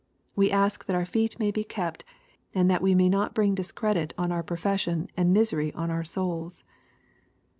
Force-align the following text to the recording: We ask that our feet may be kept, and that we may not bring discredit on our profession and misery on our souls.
We 0.35 0.49
ask 0.49 0.87
that 0.87 0.95
our 0.95 1.05
feet 1.05 1.37
may 1.37 1.51
be 1.51 1.63
kept, 1.63 2.03
and 2.55 2.71
that 2.71 2.81
we 2.81 2.95
may 2.95 3.07
not 3.07 3.35
bring 3.35 3.53
discredit 3.53 4.15
on 4.17 4.31
our 4.31 4.41
profession 4.41 5.09
and 5.15 5.31
misery 5.31 5.71
on 5.75 5.91
our 5.91 6.03
souls. 6.03 6.63